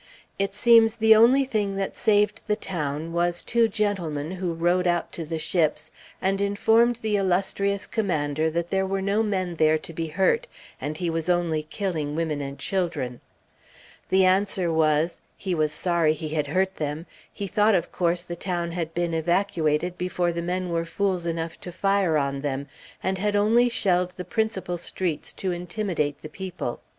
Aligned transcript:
It 0.39 0.51
seems 0.51 0.95
the 0.95 1.15
only 1.15 1.45
thing 1.45 1.75
that 1.75 1.95
saved 1.95 2.41
the 2.47 2.55
town 2.55 3.13
was 3.13 3.43
two 3.43 3.67
gentlemen 3.67 4.31
who 4.31 4.51
rowed 4.55 4.87
out 4.87 5.11
to 5.11 5.25
the 5.25 5.37
ships, 5.37 5.91
and 6.19 6.41
informed 6.41 6.95
the 7.03 7.17
illustrious 7.17 7.85
commander 7.85 8.49
that 8.49 8.71
there 8.71 8.87
were 8.87 9.03
no 9.03 9.21
men 9.21 9.57
there 9.57 9.77
to 9.77 9.93
be 9.93 10.07
hurt, 10.07 10.47
and 10.81 10.97
he 10.97 11.11
was 11.11 11.29
only 11.29 11.61
killing 11.61 12.15
women 12.15 12.41
and 12.41 12.57
children. 12.57 13.21
The 14.09 14.25
answer 14.25 14.73
was, 14.73 15.21
"He 15.37 15.53
was 15.53 15.71
sorry 15.71 16.13
he 16.13 16.29
had 16.29 16.47
hurt 16.47 16.77
them; 16.77 17.05
he 17.31 17.45
thought 17.45 17.75
of 17.75 17.91
course 17.91 18.23
the 18.23 18.35
town 18.35 18.71
had 18.71 18.95
been 18.95 19.13
evacuated 19.13 19.99
before 19.99 20.31
the 20.31 20.41
men 20.41 20.69
were 20.69 20.83
fools 20.83 21.27
enough 21.27 21.61
to 21.61 21.71
fire 21.71 22.17
on 22.17 22.41
them, 22.41 22.65
and 23.03 23.19
had 23.19 23.35
only 23.35 23.69
shelled 23.69 24.13
the 24.17 24.25
principal 24.25 24.79
streets 24.79 25.31
to 25.33 25.51
intimidate 25.51 26.23
the 26.23 26.27
people." 26.29 26.79